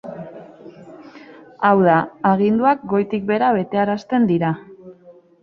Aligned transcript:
Hau 1.69 1.73
da 1.89 1.97
aginduak 2.31 2.81
goitik 2.95 3.29
bera 3.33 3.53
betearazten 3.61 4.27
dira. 4.35 4.53